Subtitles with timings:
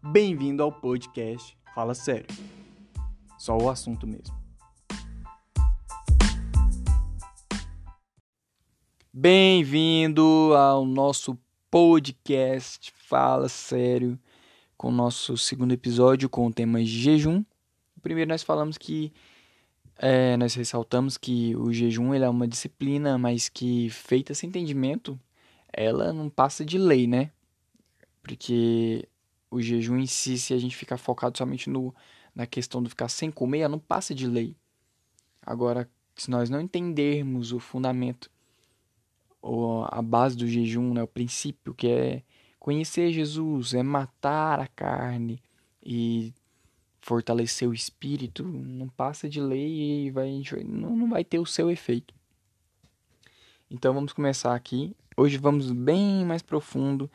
[0.00, 2.26] Bem-vindo ao podcast Fala Sério.
[3.36, 4.32] Só o assunto mesmo.
[9.12, 11.36] Bem-vindo ao nosso
[11.68, 14.16] podcast Fala Sério,
[14.76, 17.44] com o nosso segundo episódio com o tema jejum.
[18.00, 19.12] Primeiro nós falamos que
[19.98, 25.18] é, nós ressaltamos que o jejum ele é uma disciplina, mas que feita sem entendimento,
[25.72, 27.32] ela não passa de lei, né?
[28.22, 29.08] Porque
[29.50, 31.94] o jejum em si, se a gente ficar focado somente no,
[32.34, 34.56] na questão de ficar sem comer, não passa de lei.
[35.42, 38.30] Agora, se nós não entendermos o fundamento,
[39.40, 42.22] ou a base do jejum, né, o princípio, que é
[42.58, 45.42] conhecer Jesus, é matar a carne
[45.82, 46.34] e
[47.00, 51.70] fortalecer o espírito, não passa de lei e vai, não, não vai ter o seu
[51.70, 52.14] efeito.
[53.70, 54.94] Então vamos começar aqui.
[55.16, 57.10] Hoje vamos bem mais profundo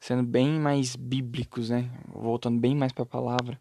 [0.00, 1.90] sendo bem mais bíblicos, né?
[2.08, 3.60] Voltando bem mais para a palavra.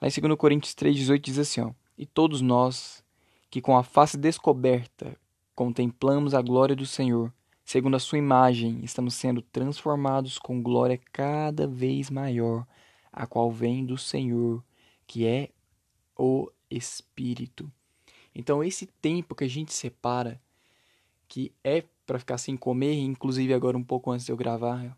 [0.00, 3.04] Lá em 2 Coríntios 3,18 diz assim: ó, E todos nós,
[3.50, 5.18] que com a face descoberta
[5.54, 7.32] contemplamos a glória do Senhor,
[7.64, 12.66] segundo a sua imagem, estamos sendo transformados com glória cada vez maior,
[13.12, 14.62] a qual vem do Senhor,
[15.06, 15.50] que é
[16.16, 17.70] o Espírito.
[18.34, 20.40] Então, esse tempo que a gente separa,
[21.26, 24.96] que é para ficar sem comer, inclusive agora um pouco antes de eu gravar,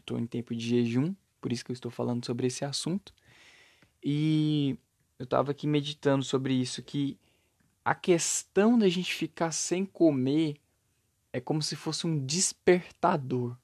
[0.00, 3.12] estou em tempo de jejum, por isso que eu estou falando sobre esse assunto.
[4.02, 4.76] E
[5.18, 7.18] eu estava aqui meditando sobre isso, que
[7.84, 10.56] a questão da gente ficar sem comer
[11.32, 13.56] é como se fosse um despertador.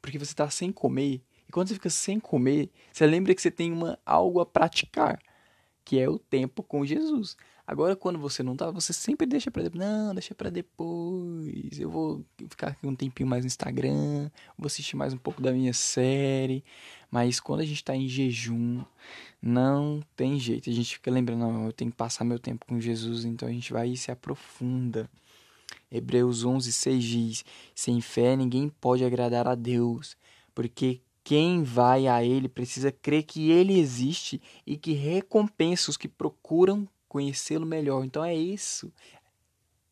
[0.00, 3.50] Porque você está sem comer, e quando você fica sem comer, você lembra que você
[3.50, 5.20] tem uma, algo a praticar,
[5.84, 7.36] que é o tempo com Jesus.
[7.66, 9.84] Agora, quando você não tá, você sempre deixa para depois.
[9.84, 11.80] Não, deixa para depois.
[11.80, 15.50] Eu vou ficar aqui um tempinho mais no Instagram, vou assistir mais um pouco da
[15.50, 16.64] minha série.
[17.10, 18.84] Mas quando a gente tá em jejum,
[19.42, 20.70] não tem jeito.
[20.70, 23.52] A gente fica lembrando, não, eu tenho que passar meu tempo com Jesus, então a
[23.52, 25.10] gente vai e se aprofunda.
[25.90, 27.44] Hebreus 11, 6 diz:
[27.74, 30.16] Sem fé ninguém pode agradar a Deus,
[30.54, 36.06] porque quem vai a Ele precisa crer que Ele existe e que recompensa os que
[36.06, 38.04] procuram conhecê-lo melhor.
[38.04, 38.92] Então é isso.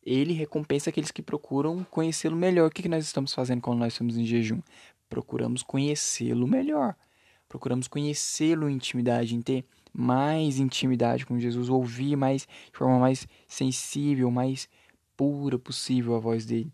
[0.05, 2.67] Ele recompensa aqueles que procuram conhecê-lo melhor.
[2.67, 4.61] O que, que nós estamos fazendo quando nós estamos em jejum?
[5.09, 6.95] Procuramos conhecê-lo melhor.
[7.49, 13.27] Procuramos conhecê-lo em intimidade, em ter mais intimidade com Jesus, ouvir mais de forma mais
[13.47, 14.69] sensível, mais
[15.17, 16.71] pura possível a voz dele.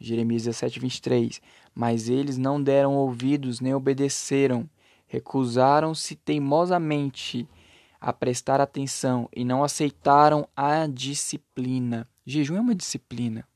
[0.00, 1.40] Jeremias 17, 23.
[1.72, 4.68] Mas eles não deram ouvidos nem obedeceram,
[5.06, 7.48] recusaram-se teimosamente
[8.04, 12.06] a prestar atenção e não aceitaram a disciplina.
[12.26, 13.48] Jejum é uma disciplina.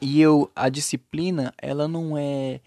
[0.00, 2.60] E eu, a disciplina, ela não é.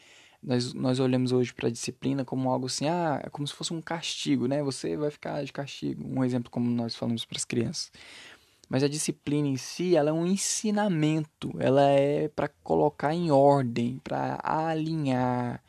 [0.43, 3.71] Nós, nós olhamos hoje para a disciplina como algo assim, ah, é como se fosse
[3.73, 4.61] um castigo, né?
[4.63, 6.03] Você vai ficar de castigo.
[6.05, 7.89] Um exemplo como nós falamos para as crianças.
[8.67, 14.01] Mas a disciplina em si, ela é um ensinamento, ela é para colocar em ordem,
[14.03, 15.63] para alinhar,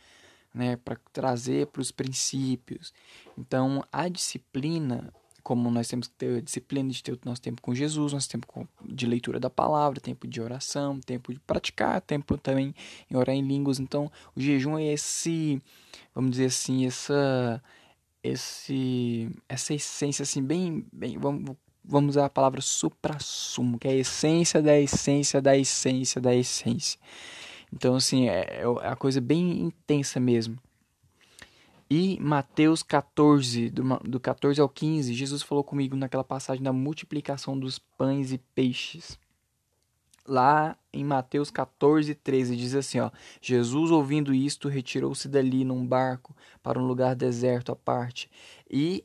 [0.55, 2.93] né, para trazer para os princípios.
[3.37, 7.61] Então, a disciplina, como nós temos que ter a disciplina de ter o nosso tempo
[7.63, 12.37] com Jesus, nosso tempo de leitura da palavra, tempo de oração, tempo de praticar, tempo
[12.37, 12.75] também
[13.11, 13.81] em orar em línguas.
[13.81, 15.61] Então, o jejum é esse,
[16.15, 17.63] vamos dizer assim, essa
[18.25, 23.97] esse essa essência assim bem bem vamos vamos usar a palavra supra-sumo, que é a
[23.97, 26.99] essência da essência da essência da essência.
[27.73, 30.59] Então, assim, é, é a coisa bem intensa mesmo.
[31.95, 37.59] E Mateus 14, do, do 14 ao 15, Jesus falou comigo naquela passagem da multiplicação
[37.59, 39.19] dos pães e peixes.
[40.27, 43.11] Lá em Mateus 14, 13, diz assim: ó,
[43.43, 48.31] Jesus, ouvindo isto, retirou-se dali num barco para um lugar deserto à parte.
[48.71, 49.05] E,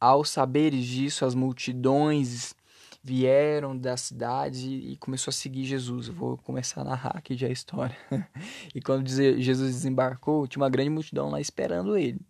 [0.00, 2.56] ao saberes disso, as multidões
[3.02, 6.08] vieram da cidade e começou a seguir Jesus.
[6.08, 7.96] Eu vou começar a narrar aqui já a história.
[8.74, 12.20] e quando Jesus desembarcou, tinha uma grande multidão lá esperando ele.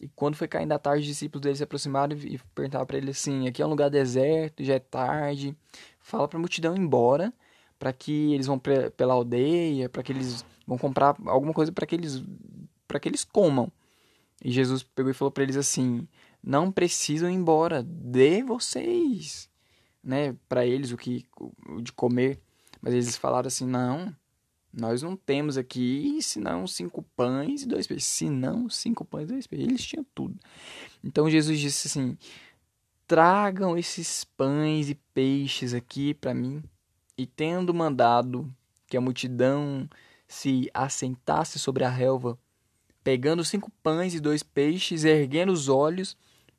[0.00, 3.10] E quando foi caindo a tarde, os discípulos dele se aproximaram e perguntaram para ele
[3.10, 5.56] assim: aqui é um lugar deserto, já é tarde.
[6.00, 7.32] Fala para a multidão ir embora,
[7.78, 11.94] para que eles vão pela aldeia, para que eles vão comprar alguma coisa para que
[11.94, 12.22] eles
[12.86, 13.70] para que eles comam.
[14.44, 16.06] E Jesus pegou e falou para eles assim:
[16.42, 19.48] não precisam ir embora, dê vocês
[20.04, 21.26] né, para eles o que
[21.68, 22.40] o de comer,
[22.80, 24.14] mas eles falaram assim: "Não,
[24.72, 28.08] nós não temos aqui senão cinco pães e dois peixes.
[28.08, 29.68] Se não, cinco pães e dois peixes.
[29.68, 30.36] Eles tinham tudo.
[31.02, 32.18] Então Jesus disse assim:
[33.06, 36.62] tragam esses pães e peixes aqui para mim.
[37.16, 38.52] E tendo mandado
[38.88, 39.88] que a multidão
[40.26, 42.36] se assentasse sobre a relva,
[43.04, 46.16] pegando cinco pães e dois peixes, erguendo os olhos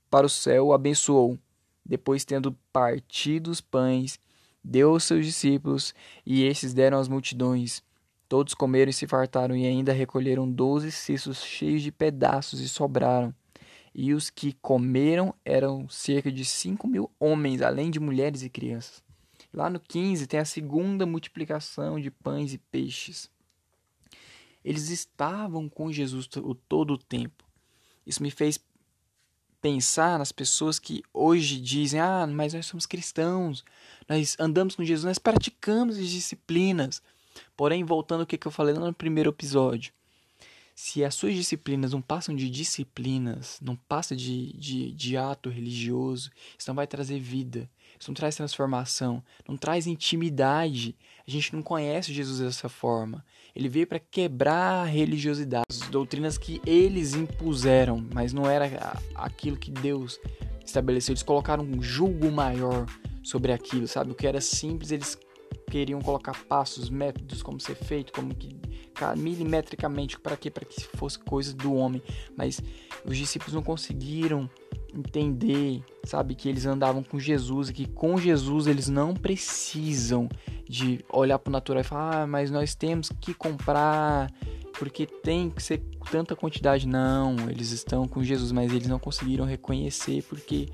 [0.09, 1.38] para o céu, abençoou.
[1.86, 4.20] Depois, tendo partido os pães,
[4.64, 5.94] deu aos seus discípulos,
[6.26, 7.84] e esses deram às multidões.
[8.28, 13.34] Todos comeram e se fartaram, e ainda recolheram doze cestos cheios de pedaços e sobraram.
[13.94, 19.04] E os que comeram eram cerca de cinco mil homens, além de mulheres e crianças.
[19.54, 23.30] Lá no 15 tem a segunda multiplicação de pães e peixes.
[24.66, 26.28] Eles estavam com Jesus
[26.68, 27.46] todo o tempo.
[28.06, 28.60] Isso me fez
[29.65, 33.65] pensar nas pessoas que hoje dizem: ah, mas nós somos cristãos,
[34.07, 37.01] nós andamos com Jesus, nós praticamos as disciplinas.
[37.57, 39.91] Porém, voltando ao que eu falei no primeiro episódio,
[40.75, 46.30] se as suas disciplinas não passam de disciplinas, não passa de, de, de ato religioso,
[46.60, 50.94] isso não vai trazer vida, isso não traz transformação, não traz intimidade.
[51.25, 53.25] A gente não conhece Jesus dessa forma.
[53.56, 59.56] Ele veio para quebrar a religiosidade, as doutrinas que eles impuseram, mas não era aquilo
[59.56, 60.19] que Deus
[60.66, 61.13] estabeleceu.
[61.13, 62.86] Eles colocaram um julgo maior
[63.24, 64.12] sobre aquilo, sabe?
[64.12, 65.18] O que era simples, eles
[65.75, 68.56] queriam colocar passos, métodos, como ser feito, como que
[69.18, 70.50] milimetricamente para quê?
[70.50, 72.01] Para que fosse coisa do homem.
[72.33, 72.62] Mas
[73.04, 74.50] os discípulos não conseguiram
[74.95, 80.30] entender, sabe, que eles andavam com Jesus e que com Jesus eles não precisam
[80.63, 84.31] de olhar para o natural e falar, ah, mas nós temos que comprar
[84.77, 85.81] porque tem que ser
[86.12, 86.88] tanta quantidade.
[86.88, 90.68] Não, eles estão com Jesus, mas eles não conseguiram reconhecer porque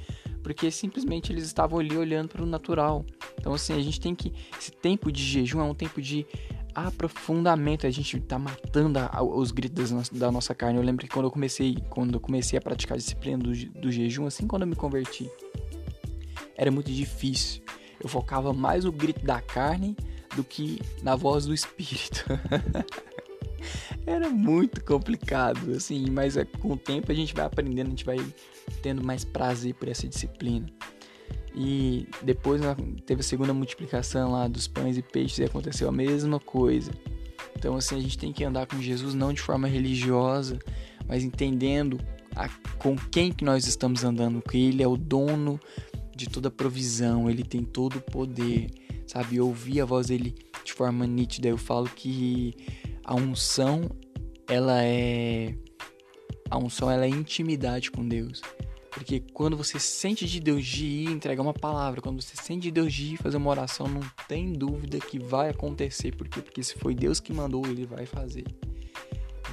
[0.43, 3.05] porque simplesmente eles estavam ali olhando para o natural.
[3.39, 6.25] Então assim, a gente tem que esse tempo de jejum é um tempo de
[6.73, 10.79] aprofundamento, a gente tá matando a, os gritos da nossa carne.
[10.79, 13.91] Eu lembro que quando eu comecei, quando eu comecei a praticar a disciplina do, do
[13.91, 15.29] jejum, assim quando eu me converti,
[16.55, 17.61] era muito difícil.
[17.99, 19.95] Eu focava mais no grito da carne
[20.35, 22.25] do que na voz do espírito.
[24.05, 28.05] era muito complicado, assim, mas é, com o tempo a gente vai aprendendo, a gente
[28.05, 28.17] vai
[28.81, 30.67] tendo mais prazer por essa disciplina.
[31.53, 32.61] E depois
[33.05, 36.91] teve a segunda multiplicação lá dos pães e peixes e aconteceu a mesma coisa.
[37.57, 40.57] Então assim, a gente tem que andar com Jesus não de forma religiosa,
[41.07, 41.99] mas entendendo
[42.35, 45.59] a, com quem que nós estamos andando, que ele é o dono
[46.15, 48.69] de toda a provisão, ele tem todo o poder,
[49.05, 49.39] sabe?
[49.39, 52.55] Ouvir a voz dele de forma nítida, eu falo que
[53.03, 53.89] a unção
[54.47, 55.55] ela é
[56.49, 58.41] a unção ela é intimidade com Deus.
[58.91, 62.71] Porque quando você sente de Deus de ir entregar uma palavra, quando você sente de
[62.71, 66.13] Deus de ir fazer uma oração, não tem dúvida que vai acontecer.
[66.13, 66.41] Por quê?
[66.41, 68.43] Porque se foi Deus que mandou, ele vai fazer.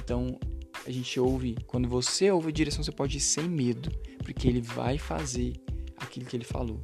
[0.03, 0.37] Então,
[0.85, 3.89] a gente ouve, quando você ouve a direção, você pode ir sem medo,
[4.25, 5.53] porque ele vai fazer
[5.97, 6.81] aquilo que ele falou.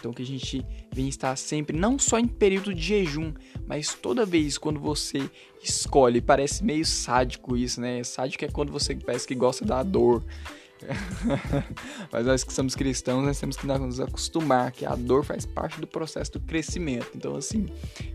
[0.00, 3.32] Então que a gente vem estar sempre, não só em período de jejum,
[3.66, 5.30] mas toda vez quando você
[5.62, 8.02] escolhe, parece meio sádico isso, né?
[8.02, 10.24] Sádico é quando você parece que gosta da dor.
[12.10, 15.80] Mas nós que somos cristãos, nós temos que nos acostumar que a dor faz parte
[15.80, 17.10] do processo do crescimento.
[17.14, 17.66] Então, assim,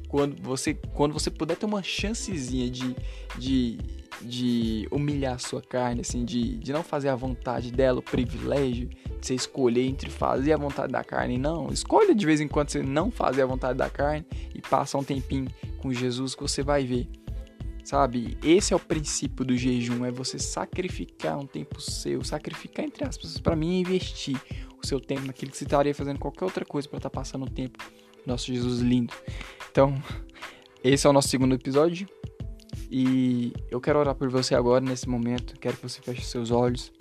[0.07, 2.95] quando você, quando você puder ter uma chancezinha de,
[3.37, 3.77] de,
[4.21, 8.87] de humilhar a sua carne, assim, de, de não fazer a vontade dela, o privilégio
[8.87, 11.67] de você escolher entre fazer a vontade da carne, não.
[11.71, 15.03] Escolha de vez em quando você não fazer a vontade da carne e passa um
[15.03, 15.47] tempinho
[15.77, 17.07] com Jesus que você vai ver
[17.85, 18.35] Sabe?
[18.43, 23.39] Esse é o princípio do jejum, é você sacrificar um tempo seu, sacrificar entre aspas,
[23.39, 24.35] para mim investir
[24.81, 27.45] o seu tempo naquilo que você estaria fazendo qualquer outra coisa para estar tá passando
[27.45, 27.77] o tempo.
[28.25, 29.13] Nosso Jesus lindo.
[29.69, 29.93] Então,
[30.83, 32.07] esse é o nosso segundo episódio.
[32.89, 35.59] E eu quero orar por você agora, nesse momento.
[35.59, 36.91] Quero que você feche seus olhos.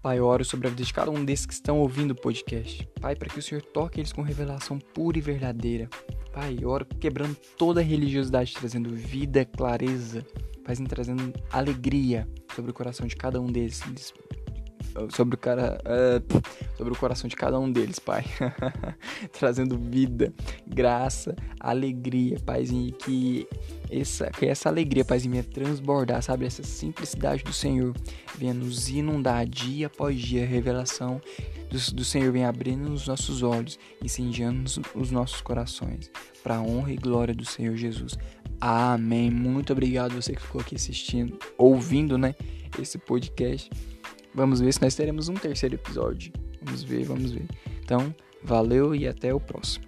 [0.00, 2.88] Pai, eu oro sobre a vida de cada um desses que estão ouvindo o podcast.
[3.00, 5.88] Pai, para que o Senhor toque eles com revelação pura e verdadeira.
[6.32, 10.24] Pai, eu oro quebrando toda religiosidade, trazendo vida, clareza,
[10.64, 13.82] Pai, trazendo alegria sobre o coração de cada um deles,
[15.10, 18.24] sobre o cara, uh, sobre o coração de cada um deles, Pai,
[19.32, 20.32] trazendo vida,
[20.66, 23.46] graça, alegria, Paizinho, que
[23.90, 27.94] essa, que essa alegria, Paizinho, venha transbordar, sabe, essa simplicidade do Senhor
[28.36, 31.20] venha nos inundar dia após dia, revelação
[31.70, 36.10] do, do Senhor venha abrindo os nossos olhos, incendiando os nossos corações,
[36.42, 38.16] para a honra e glória do Senhor Jesus.
[38.60, 39.30] Amém.
[39.30, 42.34] Muito obrigado você que ficou aqui assistindo, ouvindo, né,
[42.80, 43.70] esse podcast.
[44.34, 46.32] Vamos ver se nós teremos um terceiro episódio.
[46.62, 47.46] Vamos ver, vamos ver.
[47.82, 49.87] Então, valeu e até o próximo.